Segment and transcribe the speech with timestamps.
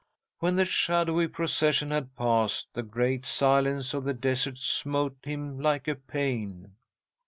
[0.39, 5.87] When the shadowy procession had passed, the great silence of the desert smote him like
[5.87, 6.73] a pain.